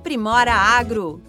[0.00, 1.20] Aprimora Agro.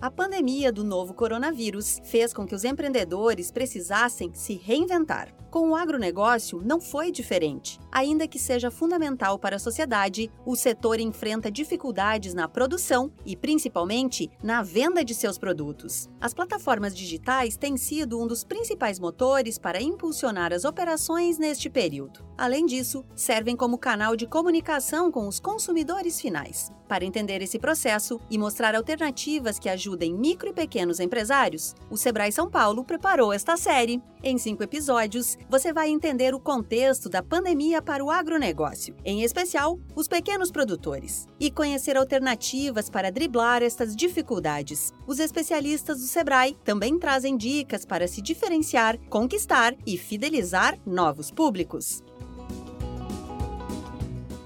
[0.00, 5.32] A pandemia do novo coronavírus fez com que os empreendedores precisassem se reinventar.
[5.50, 7.80] Com o agronegócio, não foi diferente.
[7.90, 14.30] Ainda que seja fundamental para a sociedade, o setor enfrenta dificuldades na produção e, principalmente,
[14.42, 16.06] na venda de seus produtos.
[16.20, 22.22] As plataformas digitais têm sido um dos principais motores para impulsionar as operações neste período.
[22.36, 26.70] Além disso, servem como canal de comunicação com os consumidores finais.
[26.86, 32.32] Para entender esse processo e mostrar alternativas que ajudem micro e pequenos empresários, o Sebrae
[32.32, 34.02] São Paulo preparou esta série.
[34.22, 39.78] Em cinco episódios, você vai entender o contexto da pandemia para o agronegócio, em especial
[39.94, 44.92] os pequenos produtores, e conhecer alternativas para driblar estas dificuldades.
[45.06, 52.02] Os especialistas do Sebrae também trazem dicas para se diferenciar, conquistar e fidelizar novos públicos.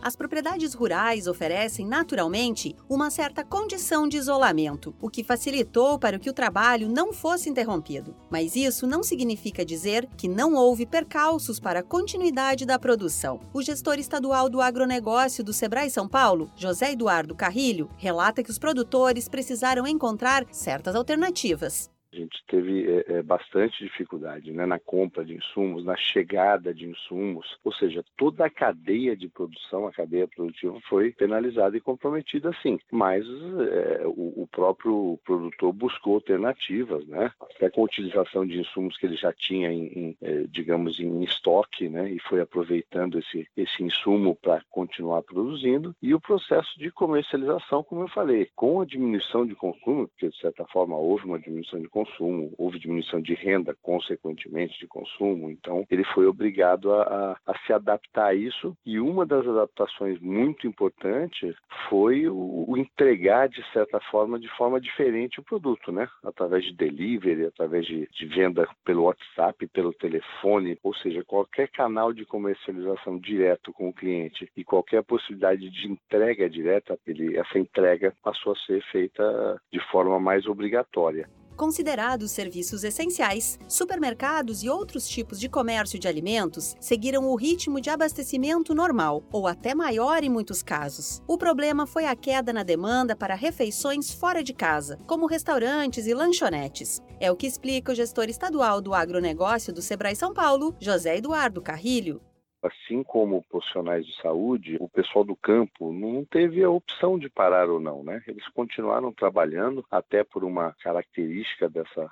[0.03, 6.28] As propriedades rurais oferecem naturalmente uma certa condição de isolamento, o que facilitou para que
[6.28, 8.17] o trabalho não fosse interrompido.
[8.28, 13.39] Mas isso não significa dizer que não houve percalços para a continuidade da produção.
[13.55, 18.58] O gestor estadual do agronegócio do Sebrae São Paulo, José Eduardo Carrilho, relata que os
[18.58, 21.91] produtores precisaram encontrar certas alternativas.
[22.12, 26.86] A gente teve é, é, bastante dificuldade né, na compra de insumos, na chegada de
[26.86, 32.52] insumos, ou seja, toda a cadeia de produção, a cadeia produtiva foi penalizada e comprometida
[32.62, 32.78] sim.
[32.90, 38.98] Mas é, o, o, próprio produtor buscou alternativas, né, até com a utilização de insumos
[38.98, 43.48] que ele já tinha, em, em é, digamos, em estoque, né, e foi aproveitando esse,
[43.56, 45.96] esse insumo para continuar produzindo.
[46.02, 50.36] E o processo de comercialização, como eu falei, com a diminuição de consumo, porque de
[50.38, 55.50] certa forma houve uma diminuição de consumo, consumo, houve diminuição de renda, consequentemente, de consumo.
[55.50, 57.03] Então, ele foi obrigado a,
[57.47, 58.77] a, a se adaptar a isso.
[58.84, 61.55] E uma das adaptações muito importantes
[61.89, 66.08] foi o, o, entregar, de certa forma, de forma diferente o produto, né?
[66.24, 72.12] Através de delivery, através de, de venda pelo WhatsApp, pelo telefone, ou seja, qualquer canal
[72.12, 78.12] de comercialização direto com o cliente e qualquer possibilidade de entrega direta, ele, essa entrega
[78.23, 81.29] passou a ser feita de forma mais obrigatória.
[81.57, 87.90] Considerados serviços essenciais, supermercados e outros tipos de comércio de alimentos seguiram o ritmo de
[87.90, 91.23] abastecimento normal, ou até maior em muitos casos.
[91.27, 96.14] O problema foi a queda na demanda para refeições fora de casa, como restaurantes e
[96.14, 97.02] lanchonetes.
[97.20, 101.61] É o que explica o gestor estadual do agronegócio do Sebrae São Paulo, José Eduardo
[101.61, 102.20] Carrilho
[102.62, 107.68] assim como profissionais de saúde, o pessoal do campo não teve a opção de parar
[107.68, 108.23] ou não, né?
[108.27, 112.08] Eles continuaram trabalhando até por uma característica dessa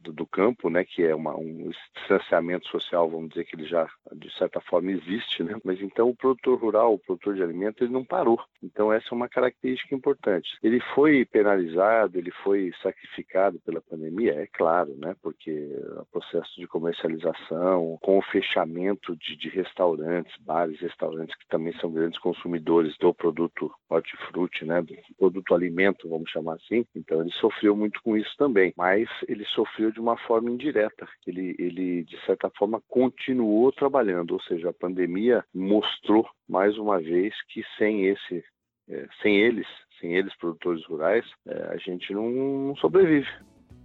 [0.00, 3.88] do, do, campo, né, que é uma, um distanciamento social, vamos dizer que ele já
[4.12, 5.56] de certa forma existe, né?
[5.64, 8.40] Mas então o produtor rural, o produtor de alimentos, ele não parou.
[8.62, 10.56] Então essa é uma característica importante.
[10.62, 15.14] Ele foi penalizado, ele foi sacrificado pela pandemia, é claro, né?
[15.22, 15.50] Porque
[15.96, 21.90] o processo de comercialização, com o fechamento de, de restaurantes, bares, restaurantes que também são
[21.90, 24.82] grandes consumidores do produto hortifruti, né?
[24.82, 26.84] Do produto alimento, vamos chamar assim.
[26.94, 31.08] Então ele sofreu muito com isso também, mas ele sofreu sofreu de uma forma indireta.
[31.26, 37.34] Ele, ele, de certa forma, continuou trabalhando, ou seja, a pandemia mostrou mais uma vez
[37.48, 38.44] que sem esse,
[38.88, 39.66] é, sem eles,
[40.00, 43.28] sem eles produtores rurais, é, a gente não, sobrevive.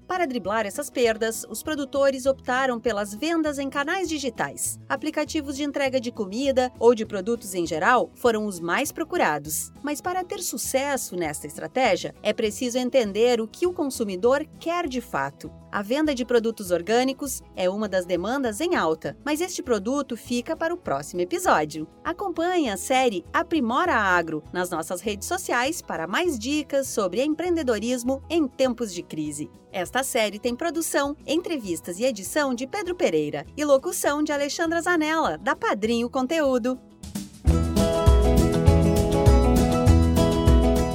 [0.08, 4.80] Para driblar essas perdas, os produtores optaram pelas vendas em canais digitais.
[4.88, 9.70] Aplicativos de entrega de comida ou de produtos em geral foram os mais procurados.
[9.84, 15.02] Mas para ter sucesso nesta estratégia, é preciso entender o que o consumidor quer de
[15.02, 15.52] fato.
[15.70, 20.56] A venda de produtos orgânicos é uma das demandas em alta, mas este produto fica
[20.56, 21.88] para o próximo episódio.
[22.04, 28.48] Acompanhe a série Aprimora Agro nas nossas redes sociais para mais dicas sobre empreendedorismo em
[28.48, 29.52] tempos de crise.
[29.70, 35.38] Esta série tem produção, entrevistas e edição de Pedro Pereira e locução de Alexandra Zanella,
[35.38, 36.80] da Padrinho Conteúdo.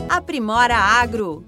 [0.08, 1.44] Aprimora Agro